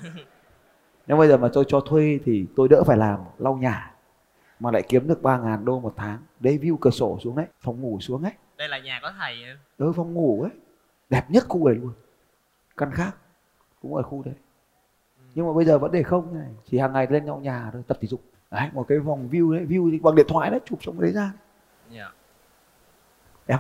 Nhưng 1.08 1.18
bây 1.18 1.28
giờ 1.28 1.38
mà 1.38 1.50
tôi 1.54 1.66
cho 1.68 1.80
thuê 1.80 2.20
thì 2.26 2.46
tôi 2.56 2.68
đỡ 2.68 2.84
phải 2.84 2.98
làm 2.98 3.20
lau 3.38 3.56
nhà 3.56 3.92
mà 4.60 4.72
lại 4.72 4.84
kiếm 4.90 5.08
được 5.08 5.22
3 5.22 5.38
ngàn 5.38 5.66
đô 5.66 5.80
một 5.80 5.94
tháng 5.98 6.20
đấy 6.40 6.60
view 6.62 6.78
cửa 6.82 6.90
sổ 6.90 7.20
xuống 7.24 7.36
đấy 7.36 7.46
phòng 7.62 7.82
ngủ 7.82 7.98
xuống 8.02 8.24
đấy 8.24 8.32
đây 8.58 8.70
là 8.70 8.80
nhà 8.80 9.00
có 9.02 9.14
thầy 9.20 9.36
ừ 9.78 9.94
phòng 9.96 10.14
ngủ 10.14 10.42
ấy 10.42 10.52
đẹp 11.10 11.26
nhất 11.30 11.44
khu 11.50 11.68
này 11.68 11.76
luôn. 11.76 11.94
Căn 12.78 12.92
khác 12.92 13.16
cũng 13.82 13.96
ở 13.96 14.04
khu 14.04 14.24
đấy. 14.26 14.36
Nhưng 15.36 15.48
mà 15.48 15.54
bây 15.54 15.66
giờ 15.66 15.80
vẫn 15.80 15.92
để 15.92 16.04
không 16.04 16.40
này 16.40 16.50
chỉ 16.66 16.80
hàng 16.80 16.94
ngày 16.94 17.08
lên 17.10 17.26
nhau 17.26 17.40
nhà 17.40 17.70
thôi 17.74 17.84
tập 17.88 17.98
thể 18.02 18.08
dục. 18.08 18.22
Đấy 18.52 18.70
một 18.74 18.86
cái 18.88 19.00
vòng 19.00 19.30
view 19.32 19.54
đấy 19.54 19.66
view 19.70 20.02
bằng 20.02 20.16
điện 20.16 20.26
thoại 20.30 20.52
đấy 20.52 20.60
chụp 20.66 20.80
xong 20.84 21.02
đấy 21.02 21.12
ra. 21.12 21.32
Yeah. 21.92 22.14
đẹp 23.48 23.60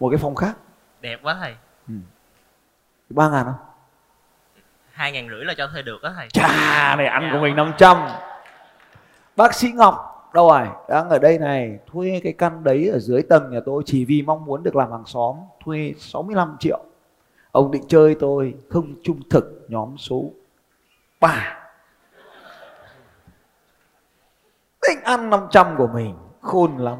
một 0.00 0.10
cái 0.10 0.18
phòng 0.18 0.34
khác. 0.34 0.56
Đẹp 1.00 1.20
quá 1.22 1.36
thầy. 1.40 1.56
Ừ. 1.88 1.94
ba 3.10 3.28
ngàn 3.30 3.44
không? 3.44 3.54
Hai 4.92 5.12
ngàn 5.12 5.28
rưỡi 5.28 5.44
là 5.44 5.54
cho 5.56 5.68
thuê 5.68 5.82
được 5.82 6.02
đó 6.02 6.12
thầy. 6.16 6.28
Chà 6.28 6.96
này 6.96 7.06
ăn 7.06 7.30
của 7.32 7.38
mình 7.40 7.56
500 7.56 7.96
bác 9.36 9.54
sĩ 9.54 9.72
ngọc 9.72 10.11
đâu 10.34 10.48
rồi? 10.48 10.68
Đang 10.88 11.08
ở 11.08 11.18
đây 11.18 11.38
này, 11.38 11.78
thuê 11.92 12.20
cái 12.24 12.32
căn 12.32 12.64
đấy 12.64 12.88
ở 12.88 12.98
dưới 12.98 13.22
tầng 13.22 13.50
nhà 13.50 13.60
tôi, 13.64 13.82
chỉ 13.86 14.04
vì 14.04 14.22
mong 14.22 14.44
muốn 14.44 14.62
được 14.62 14.76
làm 14.76 14.90
hàng 14.90 15.06
xóm, 15.06 15.36
thuê 15.64 15.94
65 15.98 16.56
triệu. 16.60 16.80
Ông 17.52 17.70
định 17.70 17.84
chơi 17.88 18.14
tôi, 18.14 18.54
không 18.68 18.94
trung 19.02 19.20
thực, 19.30 19.66
nhóm 19.68 19.96
số 19.98 20.30
3 21.20 21.62
định 24.88 25.04
ăn 25.04 25.30
500 25.30 25.74
của 25.78 25.86
mình, 25.86 26.14
khôn 26.40 26.76
lắm 26.76 26.98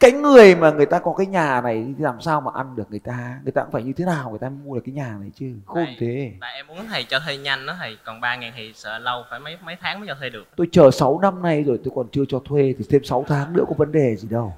cái 0.00 0.12
người 0.12 0.54
mà 0.54 0.70
người 0.70 0.86
ta 0.86 0.98
có 0.98 1.14
cái 1.18 1.26
nhà 1.26 1.60
này 1.60 1.94
thì 1.98 2.04
làm 2.04 2.20
sao 2.20 2.40
mà 2.40 2.50
ăn 2.54 2.76
được 2.76 2.90
người 2.90 2.98
ta? 2.98 3.40
Người 3.44 3.52
ta 3.52 3.62
cũng 3.62 3.72
phải 3.72 3.82
như 3.82 3.92
thế 3.96 4.04
nào 4.04 4.30
người 4.30 4.38
ta 4.38 4.48
mua 4.48 4.74
được 4.74 4.82
cái 4.86 4.94
nhà 4.94 5.16
này 5.20 5.30
chứ? 5.34 5.54
Khôn 5.66 5.84
tại, 5.86 5.96
thế. 6.00 6.32
tại 6.40 6.54
em 6.54 6.66
muốn 6.66 6.86
thầy 6.88 7.04
cho 7.04 7.20
thuê 7.20 7.36
nhanh 7.36 7.66
đó 7.66 7.74
thầy. 7.78 7.98
Còn 8.04 8.20
ba 8.20 8.36
ngàn 8.36 8.52
thì 8.56 8.72
sợ 8.74 8.98
lâu 8.98 9.24
phải 9.30 9.40
mấy 9.40 9.58
mấy 9.64 9.76
tháng 9.80 10.00
mới 10.00 10.08
cho 10.08 10.14
thuê 10.14 10.30
được. 10.30 10.44
Tôi 10.56 10.68
chờ 10.72 10.90
6 10.90 11.18
năm 11.20 11.42
nay 11.42 11.64
rồi 11.64 11.80
tôi 11.84 11.92
còn 11.96 12.08
chưa 12.12 12.24
cho 12.28 12.38
thuê 12.44 12.74
thì 12.78 12.84
thêm 12.90 13.04
6 13.04 13.24
tháng 13.28 13.52
nữa 13.52 13.64
có 13.68 13.74
vấn 13.78 13.92
đề 13.92 14.16
gì 14.16 14.28
đâu. 14.28 14.54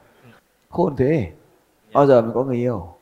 Khôn 0.71 0.97
thế. 0.97 1.33
Bao 1.92 2.07
giờ 2.07 2.23
mới 2.23 2.30
có 2.35 2.45
người 2.45 2.57
yêu? 2.57 2.95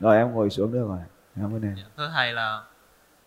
Rồi 0.00 0.16
em 0.16 0.32
ngồi 0.32 0.50
xuống 0.50 0.72
được 0.72 0.86
rồi. 0.88 0.98
Cảm 1.36 1.54
ơn 1.54 1.62
em. 1.62 1.76
Thưa 1.96 2.10
thầy 2.14 2.32
là 2.32 2.62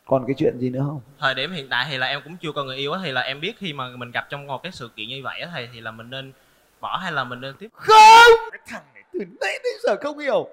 còn 0.06 0.26
cái 0.28 0.36
chuyện 0.38 0.60
gì 0.60 0.70
nữa 0.70 0.84
không? 0.88 1.02
Thời 1.20 1.36
điểm 1.36 1.52
hiện 1.52 1.68
tại 1.70 1.88
thì 1.90 1.98
là 1.98 2.08
em 2.08 2.22
cũng 2.24 2.38
chưa 2.38 2.52
có 2.52 2.64
người 2.64 2.78
yêu 2.78 2.92
á 2.92 3.00
thì 3.04 3.12
là 3.12 3.22
em 3.22 3.42
biết 3.42 3.58
khi 3.58 3.74
mà 3.74 3.90
mình 3.98 4.12
gặp 4.12 4.28
trong 4.30 4.48
một 4.48 4.64
cái 4.64 4.72
sự 4.72 4.90
kiện 4.96 5.08
như 5.08 5.22
vậy 5.24 5.40
á 5.40 5.50
thầy 5.54 5.70
thì 5.74 5.82
là 5.82 5.92
mình 5.92 6.10
nên 6.10 6.32
bỏ 6.80 6.98
hay 6.98 7.12
là 7.12 7.24
mình 7.24 7.42
nên 7.42 7.56
tiếp. 7.60 7.70
Không! 7.74 8.32
Cái 8.52 8.62
thằng 8.68 8.84
này 8.94 9.04
từ 9.14 9.20
nãy 9.42 9.60
đến 9.64 9.74
giờ 9.84 9.96
không 10.02 10.18
hiểu. 10.18 10.48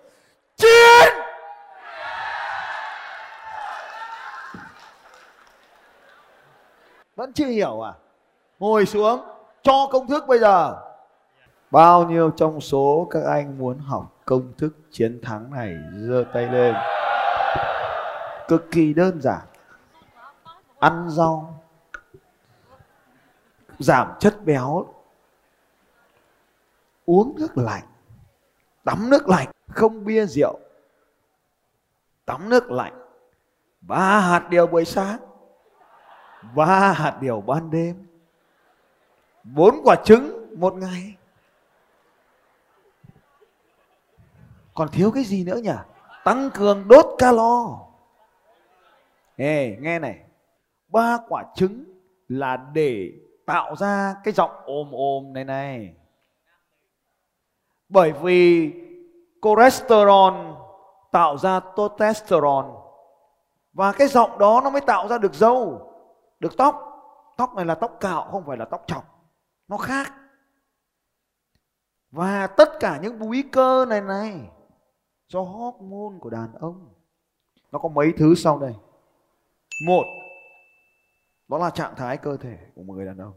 Chiến 0.57 1.12
vẫn 7.16 7.33
chưa 7.33 7.47
hiểu 7.47 7.81
à? 7.87 7.93
Ngồi 8.59 8.87
xuống, 8.87 9.21
cho 9.62 9.88
công 9.93 10.09
thức 10.09 10.25
bây 10.26 10.38
giờ. 10.38 10.76
Bao 11.71 12.04
nhiêu 12.04 12.31
trong 12.37 12.61
số 12.61 13.09
các 13.11 13.23
anh 13.25 13.59
muốn 13.59 13.78
học 13.78 14.23
công 14.25 14.52
thức 14.59 14.71
chiến 14.90 15.21
thắng 15.23 15.50
này, 15.50 15.76
giơ 15.93 16.25
tay 16.35 16.47
lên. 16.47 16.75
Cực 18.49 18.71
kỳ 18.71 18.95
đơn 18.95 19.21
giản. 19.21 19.40
Ăn 20.78 21.07
rau, 21.11 21.64
giảm 23.78 24.09
chất 24.21 24.45
béo 24.45 24.87
uống 27.06 27.37
nước 27.38 27.58
lạnh 27.58 27.84
tắm 28.84 29.11
nước 29.11 29.28
lạnh 29.28 29.49
không 29.68 30.04
bia 30.04 30.26
rượu 30.26 30.58
tắm 32.26 32.49
nước 32.49 32.70
lạnh. 32.70 33.00
Ba 33.80 34.20
hạt 34.20 34.46
điều 34.50 34.66
buổi 34.66 34.84
sáng 34.84 35.18
ba 36.54 36.92
hạt 36.92 37.18
điều 37.20 37.40
ban 37.40 37.70
đêm. 37.70 38.06
Bốn 39.44 39.80
quả 39.84 39.96
trứng 40.04 40.54
một 40.61 40.75
ngày. 40.75 41.16
Còn 44.75 44.88
thiếu 44.88 45.11
cái 45.11 45.25
gì 45.25 45.44
nữa 45.44 45.56
nhỉ? 45.56 45.70
Tăng 46.25 46.50
cường 46.54 46.88
đốt 46.88 47.06
calo. 47.18 47.78
Ê, 49.37 49.76
nghe 49.80 49.99
này. 49.99 50.25
Ba 50.88 51.18
quả 51.28 51.44
trứng 51.54 51.84
là 52.28 52.56
để 52.73 53.12
tạo 53.46 53.76
ra 53.76 54.14
cái 54.25 54.34
giọng 54.34 54.50
ồm 54.64 54.90
ồm 54.92 55.32
này 55.32 55.44
này 55.44 55.94
bởi 57.94 58.12
vì 58.12 58.72
cholesterol 59.42 60.34
tạo 61.12 61.38
ra 61.38 61.60
testosterone. 61.98 62.68
Và 63.72 63.92
cái 63.92 64.08
giọng 64.08 64.38
đó 64.38 64.60
nó 64.64 64.70
mới 64.70 64.80
tạo 64.80 65.08
ra 65.08 65.18
được 65.18 65.34
râu 65.34 65.90
được 66.40 66.56
tóc. 66.56 66.90
Tóc 67.36 67.54
này 67.54 67.64
là 67.64 67.74
tóc 67.74 67.96
cạo, 68.00 68.28
không 68.30 68.44
phải 68.46 68.56
là 68.56 68.64
tóc 68.64 68.84
chọc 68.86 69.04
nó 69.68 69.76
khác. 69.76 70.12
Và 72.10 72.46
tất 72.46 72.68
cả 72.80 72.98
những 73.02 73.18
búi 73.18 73.44
cơ 73.52 73.84
này 73.88 74.00
này 74.00 74.40
do 75.28 75.40
hormone 75.40 76.18
của 76.20 76.30
đàn 76.30 76.54
ông. 76.60 76.88
Nó 77.72 77.78
có 77.78 77.88
mấy 77.88 78.12
thứ 78.16 78.34
sau 78.34 78.58
đây. 78.58 78.74
Một, 79.86 80.04
đó 81.48 81.58
là 81.58 81.70
trạng 81.70 81.94
thái 81.96 82.16
cơ 82.16 82.36
thể 82.36 82.58
của 82.74 82.82
một 82.82 82.94
người 82.94 83.06
đàn 83.06 83.18
ông. 83.18 83.34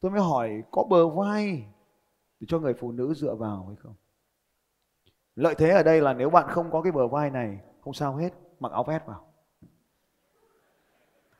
Tôi 0.00 0.10
mới 0.10 0.20
hỏi, 0.20 0.62
có 0.70 0.84
bờ 0.84 1.08
vai 1.08 1.66
để 2.40 2.46
cho 2.50 2.58
người 2.58 2.74
phụ 2.74 2.92
nữ 2.92 3.14
dựa 3.14 3.34
vào 3.34 3.66
hay 3.66 3.76
không? 3.76 3.94
Lợi 5.36 5.54
thế 5.54 5.70
ở 5.70 5.82
đây 5.82 6.00
là 6.00 6.12
nếu 6.12 6.30
bạn 6.30 6.48
không 6.48 6.70
có 6.70 6.82
cái 6.82 6.92
bờ 6.92 7.08
vai 7.08 7.30
này, 7.30 7.60
không 7.80 7.94
sao 7.94 8.16
hết, 8.16 8.30
mặc 8.60 8.72
áo 8.72 8.84
vest 8.84 9.06
vào. 9.06 9.32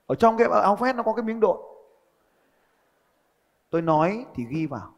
Ở 0.07 0.15
trong 0.15 0.37
cái 0.37 0.49
áo 0.63 0.77
vest 0.77 0.97
nó 0.97 1.03
có 1.03 1.13
cái 1.13 1.23
miếng 1.23 1.41
độn 1.41 1.61
tôi 3.71 3.83
nói 3.83 4.27
thì 4.35 4.45
ghi 4.51 4.67
vào. 4.67 4.95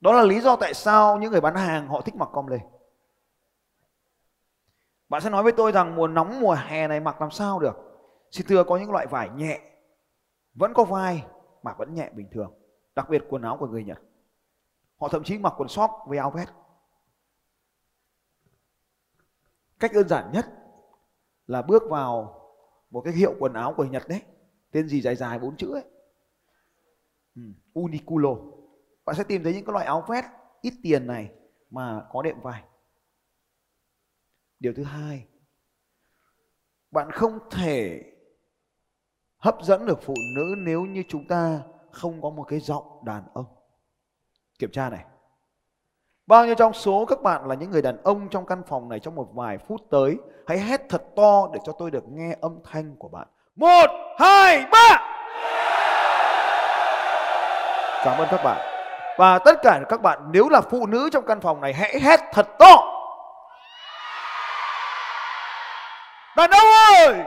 Đó 0.00 0.12
là 0.12 0.22
lý 0.22 0.40
do 0.40 0.56
tại 0.56 0.74
sao 0.74 1.18
những 1.18 1.30
người 1.30 1.40
bán 1.40 1.54
hàng 1.54 1.88
họ 1.88 2.00
thích 2.00 2.14
mặc 2.14 2.28
com 2.32 2.46
lê. 2.46 2.58
Bạn 5.08 5.22
sẽ 5.22 5.30
nói 5.30 5.42
với 5.42 5.52
tôi 5.52 5.72
rằng 5.72 5.94
mùa 5.94 6.08
nóng, 6.08 6.40
mùa 6.40 6.56
hè 6.66 6.88
này 6.88 7.00
mặc 7.00 7.20
làm 7.20 7.30
sao 7.30 7.58
được? 7.58 7.76
Xin 8.30 8.46
thưa 8.46 8.64
có 8.64 8.76
những 8.76 8.90
loại 8.90 9.06
vải 9.06 9.30
nhẹ, 9.30 9.60
vẫn 10.54 10.74
có 10.74 10.84
vai 10.84 11.26
mà 11.62 11.74
vẫn 11.78 11.94
nhẹ 11.94 12.10
bình 12.14 12.28
thường, 12.32 12.52
đặc 12.94 13.08
biệt 13.08 13.24
quần 13.28 13.42
áo 13.42 13.56
của 13.60 13.66
người 13.66 13.84
nhật 13.84 13.98
họ 15.02 15.08
thậm 15.08 15.24
chí 15.24 15.38
mặc 15.38 15.54
quần 15.56 15.68
short 15.68 15.90
với 16.06 16.18
áo 16.18 16.30
vest. 16.30 16.48
Cách 19.78 19.90
đơn 19.94 20.08
giản 20.08 20.32
nhất 20.32 20.46
là 21.46 21.62
bước 21.62 21.82
vào 21.90 22.40
một 22.90 23.00
cái 23.04 23.14
hiệu 23.14 23.34
quần 23.38 23.52
áo 23.52 23.74
của 23.76 23.84
Nhật 23.84 24.02
đấy. 24.08 24.22
Tên 24.70 24.88
gì 24.88 25.00
dài 25.00 25.16
dài 25.16 25.38
bốn 25.38 25.56
chữ 25.56 25.72
ấy. 25.74 25.84
Ừ, 27.36 27.42
Uniqlo. 27.74 28.36
Bạn 29.04 29.16
sẽ 29.16 29.24
tìm 29.24 29.42
thấy 29.42 29.54
những 29.54 29.64
cái 29.64 29.72
loại 29.72 29.86
áo 29.86 30.04
vest 30.08 30.26
ít 30.60 30.74
tiền 30.82 31.06
này 31.06 31.30
mà 31.70 32.06
có 32.10 32.22
đệm 32.22 32.40
vải. 32.40 32.64
Điều 34.60 34.72
thứ 34.76 34.84
hai 34.84 35.26
bạn 36.90 37.10
không 37.10 37.38
thể 37.50 38.02
hấp 39.38 39.56
dẫn 39.62 39.86
được 39.86 39.98
phụ 40.02 40.14
nữ 40.36 40.54
nếu 40.58 40.84
như 40.84 41.02
chúng 41.08 41.26
ta 41.28 41.62
không 41.90 42.22
có 42.22 42.30
một 42.30 42.44
cái 42.44 42.60
giọng 42.60 43.04
đàn 43.04 43.22
ông 43.32 43.61
kiểm 44.62 44.70
tra 44.70 44.90
này. 44.90 45.04
Bao 46.26 46.46
nhiêu 46.46 46.54
trong 46.54 46.72
số 46.72 47.04
các 47.04 47.22
bạn 47.22 47.48
là 47.48 47.54
những 47.54 47.70
người 47.70 47.82
đàn 47.82 48.02
ông 48.02 48.28
trong 48.28 48.46
căn 48.46 48.62
phòng 48.66 48.88
này 48.88 49.00
trong 49.00 49.14
một 49.14 49.28
vài 49.34 49.58
phút 49.58 49.80
tới 49.90 50.16
Hãy 50.46 50.58
hét 50.58 50.80
thật 50.88 51.02
to 51.16 51.48
để 51.52 51.60
cho 51.64 51.72
tôi 51.78 51.90
được 51.90 52.04
nghe 52.08 52.36
âm 52.40 52.58
thanh 52.72 52.96
của 52.96 53.08
bạn. 53.08 53.26
Một, 53.56 53.86
hai, 54.18 54.66
ba! 54.72 55.08
Cảm 58.04 58.18
ơn 58.18 58.28
các 58.30 58.44
bạn. 58.44 58.60
Và 59.18 59.38
tất 59.38 59.58
cả 59.62 59.80
các 59.88 60.02
bạn 60.02 60.18
nếu 60.32 60.48
là 60.48 60.60
phụ 60.60 60.86
nữ 60.86 61.10
trong 61.12 61.26
căn 61.26 61.40
phòng 61.40 61.60
này 61.60 61.72
hãy 61.72 62.00
hét 62.00 62.20
thật 62.32 62.46
to. 62.58 62.76
Đàn 66.36 66.50
ông 66.50 66.68
ơi! 66.96 67.24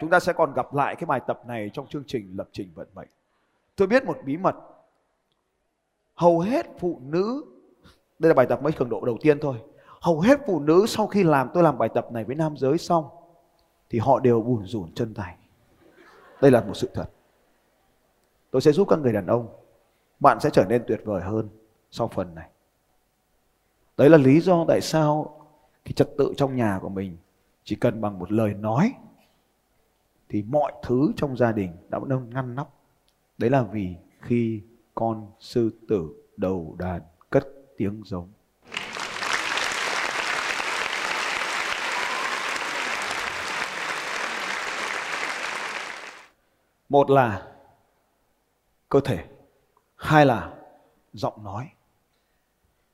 Chúng 0.00 0.10
ta 0.10 0.20
sẽ 0.20 0.32
còn 0.32 0.54
gặp 0.54 0.74
lại 0.74 0.96
cái 0.96 1.06
bài 1.06 1.20
tập 1.26 1.40
này 1.46 1.70
trong 1.72 1.86
chương 1.86 2.04
trình 2.06 2.34
lập 2.36 2.48
trình 2.52 2.72
vận 2.74 2.88
mệnh. 2.94 3.08
Tôi 3.82 3.86
biết 3.86 4.04
một 4.04 4.18
bí 4.24 4.36
mật. 4.36 4.56
Hầu 6.14 6.40
hết 6.40 6.66
phụ 6.78 7.00
nữ, 7.02 7.44
đây 8.18 8.28
là 8.28 8.34
bài 8.34 8.46
tập 8.46 8.62
mới 8.62 8.72
cường 8.72 8.88
độ 8.88 9.04
đầu 9.04 9.18
tiên 9.20 9.38
thôi. 9.40 9.56
Hầu 10.00 10.20
hết 10.20 10.40
phụ 10.46 10.60
nữ 10.60 10.84
sau 10.88 11.06
khi 11.06 11.22
làm 11.22 11.48
tôi 11.54 11.62
làm 11.62 11.78
bài 11.78 11.88
tập 11.94 12.12
này 12.12 12.24
với 12.24 12.36
nam 12.36 12.56
giới 12.56 12.78
xong, 12.78 13.04
thì 13.90 13.98
họ 13.98 14.20
đều 14.20 14.42
bùn 14.42 14.66
rủn 14.66 14.92
chân 14.94 15.14
tay. 15.14 15.36
Đây 16.40 16.50
là 16.50 16.60
một 16.60 16.74
sự 16.74 16.90
thật. 16.94 17.04
Tôi 18.50 18.62
sẽ 18.62 18.72
giúp 18.72 18.88
các 18.88 18.98
người 18.98 19.12
đàn 19.12 19.26
ông. 19.26 19.48
Bạn 20.20 20.40
sẽ 20.40 20.50
trở 20.50 20.64
nên 20.64 20.84
tuyệt 20.86 21.00
vời 21.04 21.22
hơn 21.22 21.48
sau 21.90 22.08
phần 22.08 22.34
này. 22.34 22.48
Đấy 23.96 24.10
là 24.10 24.18
lý 24.18 24.40
do 24.40 24.64
tại 24.68 24.80
sao 24.80 25.40
cái 25.84 25.92
trật 25.92 26.10
tự 26.18 26.34
trong 26.36 26.56
nhà 26.56 26.78
của 26.82 26.88
mình 26.88 27.16
chỉ 27.64 27.76
cần 27.76 28.00
bằng 28.00 28.18
một 28.18 28.32
lời 28.32 28.54
nói, 28.54 28.92
thì 30.28 30.42
mọi 30.42 30.72
thứ 30.82 31.12
trong 31.16 31.36
gia 31.36 31.52
đình 31.52 31.76
đã 31.88 31.98
được 32.06 32.20
ngăn 32.28 32.54
nắp 32.54 32.68
đấy 33.42 33.50
là 33.50 33.62
vì 33.62 33.96
khi 34.20 34.62
con 34.94 35.30
sư 35.40 35.70
tử 35.88 36.14
đầu 36.36 36.76
đàn 36.78 37.02
cất 37.30 37.48
tiếng 37.76 38.02
giống. 38.04 38.32
Một 46.88 47.10
là 47.10 47.52
cơ 48.88 49.00
thể, 49.00 49.24
hai 49.96 50.26
là 50.26 50.54
giọng 51.12 51.44
nói. 51.44 51.70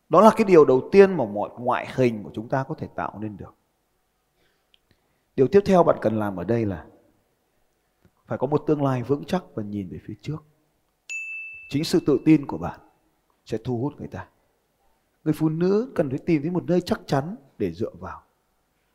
Đó 0.08 0.20
là 0.20 0.30
cái 0.36 0.44
điều 0.44 0.64
đầu 0.64 0.88
tiên 0.92 1.16
mà 1.16 1.24
mọi 1.24 1.50
ngoại 1.58 1.88
hình 1.94 2.22
của 2.22 2.30
chúng 2.34 2.48
ta 2.48 2.64
có 2.68 2.74
thể 2.78 2.88
tạo 2.94 3.18
nên 3.20 3.36
được. 3.36 3.54
Điều 5.36 5.48
tiếp 5.48 5.60
theo 5.66 5.82
bạn 5.82 5.96
cần 6.00 6.18
làm 6.18 6.36
ở 6.36 6.44
đây 6.44 6.66
là 6.66 6.84
phải 8.28 8.38
có 8.38 8.46
một 8.46 8.64
tương 8.66 8.82
lai 8.82 9.02
vững 9.02 9.24
chắc 9.24 9.44
và 9.54 9.62
nhìn 9.62 9.88
về 9.88 9.98
phía 10.04 10.14
trước. 10.22 10.44
Chính 11.70 11.84
sự 11.84 12.00
tự 12.06 12.18
tin 12.24 12.46
của 12.46 12.58
bạn 12.58 12.80
sẽ 13.44 13.58
thu 13.64 13.78
hút 13.78 13.94
người 13.98 14.08
ta. 14.08 14.28
Người 15.24 15.34
phụ 15.34 15.48
nữ 15.48 15.92
cần 15.94 16.10
phải 16.10 16.18
tìm 16.18 16.42
thấy 16.42 16.50
một 16.50 16.64
nơi 16.64 16.80
chắc 16.80 17.00
chắn 17.06 17.36
để 17.58 17.72
dựa 17.72 17.90
vào. 18.00 18.22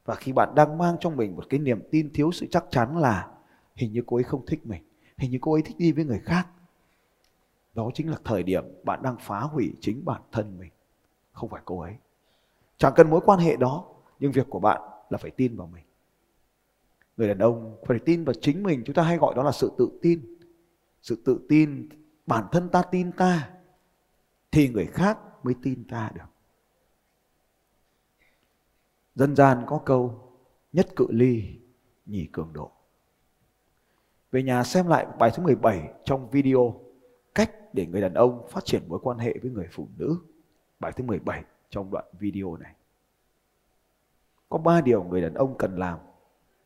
Và 0.06 0.16
khi 0.16 0.34
bạn 0.34 0.56
đang 0.56 0.78
mang 0.78 0.96
trong 1.00 1.16
mình 1.16 1.36
một 1.36 1.46
cái 1.50 1.60
niềm 1.60 1.82
tin 1.92 2.14
thiếu 2.14 2.32
sự 2.32 2.48
chắc 2.52 2.66
chắn 2.70 2.98
là 2.98 3.32
hình 3.76 3.92
như 3.92 4.04
cô 4.06 4.18
ấy 4.18 4.24
không 4.24 4.46
thích 4.46 4.66
mình, 4.66 4.84
hình 5.18 5.32
như 5.32 5.38
cô 5.42 5.54
ấy 5.54 5.62
thích 5.62 5.78
đi 5.78 5.92
với 5.92 6.06
người 6.06 6.20
khác. 6.20 6.48
Đó 7.74 7.90
chính 7.94 8.10
là 8.10 8.18
thời 8.24 8.44
điểm 8.44 8.64
bạn 8.84 9.02
đang 9.04 9.16
phá 9.20 9.40
hủy 9.40 9.74
chính 9.82 10.06
bản 10.06 10.22
thân 10.32 10.58
mình, 10.60 10.72
không 11.32 11.50
phải 11.50 11.62
cô 11.66 11.80
ấy. 11.80 11.96
Chẳng 12.78 12.94
cần 12.96 13.10
mối 13.10 13.22
quan 13.26 13.40
hệ 13.40 13.56
đó, 13.56 13.86
nhưng 14.20 14.32
việc 14.32 14.50
của 14.50 14.60
bạn 14.60 14.82
là 15.10 15.18
phải 15.18 15.32
tin 15.32 15.56
vào 15.58 15.68
mình. 15.68 15.84
Người 17.18 17.28
đàn 17.28 17.38
ông 17.38 17.78
phải 17.86 18.00
tin 18.00 18.24
vào 18.24 18.34
chính 18.34 18.64
mình, 18.64 18.84
chúng 18.86 18.96
ta 18.96 19.04
hay 19.04 19.18
gọi 19.18 19.36
đó 19.36 19.44
là 19.44 19.52
sự 19.52 19.72
tự 19.78 20.00
tin. 20.02 20.38
Sự 21.02 21.16
tự 21.26 21.46
tin 21.50 21.90
bản 22.26 22.48
thân 22.52 22.70
ta 22.70 22.82
tin 22.92 23.12
ta 23.12 23.50
thì 24.52 24.70
người 24.70 24.86
khác 24.86 25.20
mới 25.44 25.56
tin 25.64 25.84
ta 25.84 26.12
được. 26.16 26.22
Dân 29.16 29.36
gian 29.36 29.64
có 29.68 29.82
câu 29.86 30.32
nhất 30.74 30.88
cự 30.96 31.08
ly 31.10 31.60
nhì 32.06 32.30
cường 32.32 32.54
độ. 32.54 32.72
Về 34.32 34.44
nhà 34.44 34.64
xem 34.64 34.88
lại 34.88 35.06
bài 35.20 35.32
số 35.32 35.44
17 35.44 35.94
trong 36.04 36.30
video 36.30 36.80
cách 37.36 37.74
để 37.74 37.86
người 37.86 38.02
đàn 38.02 38.14
ông 38.14 38.48
phát 38.50 38.66
triển 38.66 38.84
mối 38.88 39.00
quan 39.04 39.18
hệ 39.18 39.34
với 39.42 39.52
người 39.52 39.68
phụ 39.72 39.88
nữ. 39.98 40.18
Bài 40.80 40.92
thứ 40.96 41.04
17 41.04 41.44
trong 41.70 41.92
đoạn 41.92 42.06
video 42.20 42.58
này. 42.58 42.76
Có 44.50 44.58
ba 44.58 44.82
điều 44.82 45.04
người 45.04 45.22
đàn 45.22 45.34
ông 45.34 45.56
cần 45.58 45.78
làm 45.78 46.00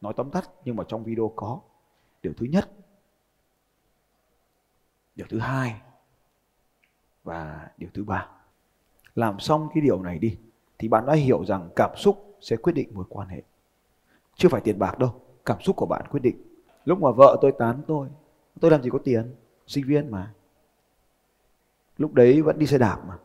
nói 0.01 0.13
tóm 0.17 0.31
tắt, 0.31 0.49
nhưng 0.65 0.75
mà 0.75 0.83
trong 0.87 1.03
video 1.03 1.33
có. 1.35 1.59
Điều 2.23 2.33
thứ 2.37 2.45
nhất. 2.45 2.71
Điều 5.15 5.27
thứ 5.29 5.39
hai. 5.39 5.81
Và 7.23 7.69
điều 7.77 7.89
thứ 7.93 8.03
ba. 8.03 8.27
Làm 9.15 9.39
xong 9.39 9.69
cái 9.73 9.81
điều 9.81 10.01
này 10.01 10.19
đi, 10.19 10.37
thì 10.77 10.87
bạn 10.87 11.05
đã 11.05 11.13
hiểu 11.13 11.45
rằng 11.45 11.69
cảm 11.75 11.91
xúc 11.95 12.37
sẽ 12.41 12.55
quyết 12.57 12.73
định 12.73 12.89
mối 12.93 13.05
quan 13.09 13.27
hệ. 13.27 13.41
Chưa 14.35 14.49
phải 14.49 14.61
tiền 14.61 14.79
bạc 14.79 14.99
đâu, 14.99 15.21
cảm 15.45 15.61
xúc 15.61 15.75
của 15.75 15.85
bạn 15.85 16.05
quyết 16.11 16.19
định. 16.19 16.41
Lúc 16.85 17.01
mà 17.01 17.11
vợ 17.11 17.37
tôi 17.41 17.51
tán 17.59 17.81
tôi 17.87 18.09
tôi 18.59 18.71
làm 18.71 18.83
gì 18.83 18.89
có 18.89 18.99
tiền? 19.03 19.35
Sinh 19.67 19.87
viên 19.87 20.11
mà. 20.11 20.33
Lúc 21.97 22.13
đấy 22.13 22.41
vẫn 22.41 22.59
đi 22.59 22.67
xe 22.67 22.77
đạp 22.77 23.01
mà. 23.07 23.17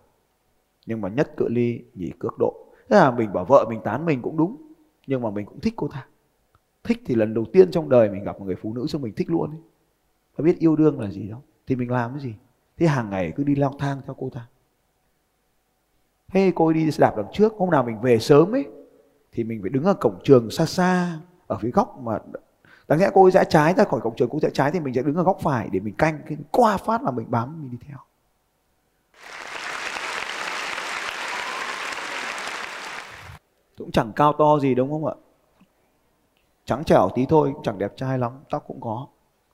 Nhưng 0.86 1.00
mà 1.00 1.08
nhất 1.08 1.32
cự 1.36 1.48
ly 1.48 1.84
nhỉ 1.94 2.12
cước 2.18 2.32
độ. 2.38 2.66
Thế 2.88 2.96
là 2.96 3.10
mình 3.10 3.32
bảo 3.32 3.44
vợ 3.44 3.66
mình 3.68 3.80
tán 3.84 4.06
mình 4.06 4.22
cũng 4.22 4.36
đúng, 4.36 4.72
nhưng 5.06 5.22
mà 5.22 5.30
mình 5.30 5.46
cũng 5.46 5.60
thích 5.60 5.74
cô 5.76 5.88
ta 5.88 6.06
thích 6.84 7.02
thì 7.06 7.14
lần 7.14 7.34
đầu 7.34 7.44
tiên 7.52 7.70
trong 7.70 7.88
đời 7.88 8.10
mình 8.10 8.24
gặp 8.24 8.38
một 8.38 8.44
người 8.44 8.56
phụ 8.62 8.74
nữ 8.74 8.86
xong 8.86 9.02
mình 9.02 9.14
thích 9.16 9.30
luôn 9.30 9.50
ấy. 9.50 9.60
có 10.36 10.44
biết 10.44 10.58
yêu 10.58 10.76
đương 10.76 11.00
là 11.00 11.10
gì 11.10 11.28
đâu. 11.28 11.42
Thì 11.66 11.76
mình 11.76 11.90
làm 11.90 12.10
cái 12.10 12.20
gì? 12.20 12.34
Thế 12.76 12.86
hàng 12.86 13.10
ngày 13.10 13.32
cứ 13.36 13.44
đi 13.44 13.54
lang 13.54 13.78
thang 13.78 14.00
theo 14.06 14.16
cô 14.18 14.30
ta. 14.34 14.46
Thế 16.32 16.52
cô 16.54 16.66
ấy 16.66 16.74
đi 16.74 16.90
xe 16.90 17.00
đạp 17.00 17.14
đằng 17.16 17.26
trước, 17.32 17.52
hôm 17.56 17.70
nào 17.70 17.82
mình 17.82 18.00
về 18.00 18.18
sớm 18.18 18.54
ấy, 18.54 18.66
thì 19.32 19.44
mình 19.44 19.60
phải 19.62 19.70
đứng 19.70 19.84
ở 19.84 19.94
cổng 19.94 20.18
trường 20.24 20.50
xa 20.50 20.66
xa, 20.66 21.20
ở 21.46 21.58
phía 21.58 21.70
góc 21.70 22.00
mà 22.02 22.18
đáng 22.88 23.00
lẽ 23.00 23.10
cô 23.14 23.22
ấy 23.24 23.30
rẽ 23.30 23.44
trái 23.48 23.74
ra 23.74 23.84
khỏi 23.84 24.00
cổng 24.00 24.16
trường, 24.16 24.28
cô 24.30 24.40
rẽ 24.40 24.50
trái 24.54 24.70
thì 24.70 24.80
mình 24.80 24.94
sẽ 24.94 25.02
đứng 25.02 25.16
ở 25.16 25.22
góc 25.22 25.38
phải 25.42 25.68
để 25.72 25.80
mình 25.80 25.94
canh. 25.94 26.18
Cái 26.26 26.38
qua 26.50 26.76
phát 26.76 27.02
là 27.02 27.10
mình 27.10 27.30
bám, 27.30 27.62
mình 27.62 27.70
đi 27.70 27.78
theo. 27.88 27.98
Cũng 33.78 33.90
chẳng 33.90 34.12
cao 34.16 34.32
to 34.38 34.58
gì, 34.58 34.74
đúng 34.74 34.90
không 34.90 35.06
ạ? 35.06 35.14
Trắng 36.64 36.84
trẻo 36.84 37.08
tí 37.14 37.26
thôi 37.26 37.50
cũng 37.54 37.62
chẳng 37.62 37.78
đẹp 37.78 37.92
trai 37.96 38.18
lắm, 38.18 38.32
tóc 38.50 38.64
cũng 38.66 38.80
có. 38.80 39.06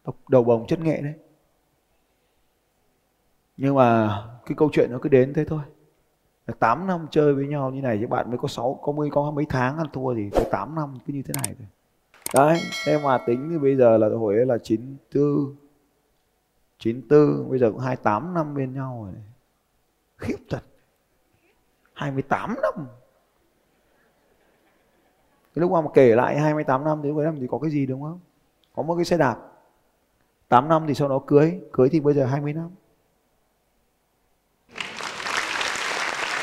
Tóc 0.05 0.15
đầu 0.29 0.45
bồng 0.45 0.67
chất 0.67 0.81
nghệ 0.81 1.00
đấy. 1.03 1.15
Nhưng 3.57 3.75
mà 3.75 4.23
cái 4.47 4.55
câu 4.57 4.71
chuyện 4.73 4.93
nó 4.93 4.99
cứ 5.03 5.09
đến 5.09 5.35
thế 5.35 5.45
thôi. 5.45 5.61
8 6.59 6.87
năm 6.87 7.07
chơi 7.11 7.35
với 7.35 7.47
nhau 7.47 7.71
như 7.71 7.83
này 7.83 7.99
chứ 8.00 8.07
bạn 8.07 8.31
mới 8.31 8.38
có 8.38 8.49
6 8.49 8.81
có 8.83 8.93
mấy 8.93 9.11
có 9.11 9.31
mấy 9.31 9.47
tháng 9.49 9.79
ăn 9.79 9.87
thua 9.93 10.15
thì 10.15 10.31
tới 10.33 10.45
8 10.50 10.75
năm 10.75 10.99
cứ 11.07 11.12
như 11.12 11.23
thế 11.23 11.35
này 11.45 11.55
thôi. 11.59 11.69
Đấy, 12.35 12.61
thế 12.85 12.99
mà 13.05 13.19
tính 13.27 13.49
thì 13.50 13.59
bây 13.59 13.77
giờ 13.77 13.99
là 13.99 14.09
hồi 14.09 14.37
ấy 14.37 14.47
là 14.47 14.59
94 14.59 15.57
94 16.79 17.50
bây 17.50 17.59
giờ 17.59 17.71
cũng 17.71 17.81
28 17.81 18.35
năm 18.35 18.55
bên 18.55 18.75
nhau 18.75 19.03
rồi. 19.05 19.23
Khiếp 20.17 20.37
thật. 20.50 20.62
28 21.93 22.55
năm 22.62 22.87
cái 25.59 25.61
lúc 25.61 25.85
mà 25.85 25.91
kể 25.95 26.15
lại 26.15 26.38
28 26.38 26.85
năm 26.85 27.00
thì 27.03 27.09
lúc 27.09 27.19
ấy 27.19 27.27
thì 27.41 27.47
có 27.50 27.59
cái 27.59 27.71
gì, 27.71 27.87
đúng 27.87 28.03
không? 28.03 28.21
Có 28.77 28.83
một 28.83 28.97
cái 28.97 29.05
xe 29.05 29.17
đạp. 29.17 29.37
8 30.49 30.69
năm 30.69 30.85
thì 30.88 30.95
sau 30.95 31.09
đó 31.09 31.21
cưới. 31.27 31.61
Cưới 31.73 31.88
thì 31.88 32.00
bây 32.00 32.15
giờ 32.15 32.27
20 32.27 32.53
năm. 32.53 32.71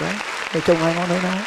Đấy 0.02 0.14
để 0.54 0.62
chồng 0.66 0.78
ai 0.78 0.96
ngon 0.96 1.10
đấy 1.10 1.20
nào? 1.24 1.38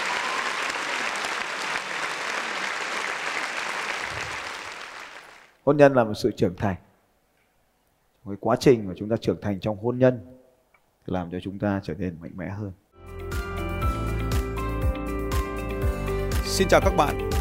Hôn 5.65 5.77
nhân 5.77 5.95
là 5.95 6.05
một 6.05 6.15
sự 6.15 6.31
trưởng 6.37 6.57
thành. 6.57 6.77
Một 8.25 8.31
cái 8.31 8.39
quá 8.41 8.57
trình 8.61 8.89
mà 8.89 8.95
chúng 8.97 9.09
ta 9.09 9.17
trưởng 9.17 9.41
thành 9.41 9.61
trong 9.61 9.79
hôn 9.83 9.99
nhân 9.99 10.27
làm 11.07 11.31
cho 11.31 11.39
chúng 11.43 11.59
ta 11.59 11.81
trở 11.83 11.95
nên 11.95 12.17
mạnh 12.21 12.33
mẽ 12.37 12.49
hơn. 12.49 12.73
Xin 16.45 16.69
chào 16.69 16.81
các 16.85 16.93
bạn 16.97 17.28